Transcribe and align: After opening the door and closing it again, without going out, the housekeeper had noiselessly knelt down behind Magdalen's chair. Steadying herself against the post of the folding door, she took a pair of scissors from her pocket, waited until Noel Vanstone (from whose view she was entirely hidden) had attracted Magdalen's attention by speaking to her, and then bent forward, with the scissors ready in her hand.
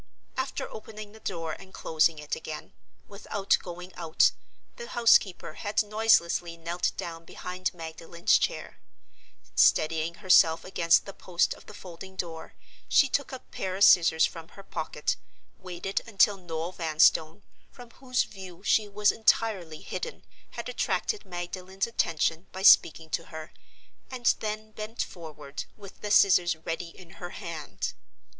After 0.35 0.67
opening 0.67 1.11
the 1.11 1.19
door 1.19 1.53
and 1.59 1.75
closing 1.75 2.17
it 2.17 2.35
again, 2.35 2.73
without 3.07 3.55
going 3.61 3.93
out, 3.93 4.31
the 4.77 4.87
housekeeper 4.87 5.53
had 5.53 5.83
noiselessly 5.83 6.57
knelt 6.57 6.91
down 6.97 7.23
behind 7.23 7.71
Magdalen's 7.71 8.39
chair. 8.39 8.79
Steadying 9.53 10.15
herself 10.15 10.65
against 10.65 11.05
the 11.05 11.13
post 11.13 11.53
of 11.53 11.67
the 11.67 11.75
folding 11.75 12.15
door, 12.15 12.55
she 12.89 13.07
took 13.07 13.31
a 13.31 13.37
pair 13.51 13.75
of 13.75 13.83
scissors 13.83 14.25
from 14.25 14.47
her 14.57 14.63
pocket, 14.63 15.17
waited 15.59 16.01
until 16.07 16.35
Noel 16.37 16.71
Vanstone 16.71 17.43
(from 17.69 17.91
whose 17.91 18.23
view 18.23 18.63
she 18.63 18.87
was 18.87 19.11
entirely 19.11 19.81
hidden) 19.81 20.23
had 20.57 20.67
attracted 20.67 21.25
Magdalen's 21.27 21.85
attention 21.85 22.47
by 22.51 22.63
speaking 22.63 23.11
to 23.11 23.25
her, 23.25 23.53
and 24.09 24.25
then 24.39 24.71
bent 24.71 25.03
forward, 25.03 25.65
with 25.77 26.01
the 26.01 26.09
scissors 26.09 26.55
ready 26.55 26.89
in 26.89 27.11
her 27.21 27.29
hand. 27.29 27.93